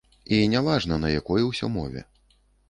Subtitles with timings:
[0.25, 2.05] І не важна, на якой усё мове.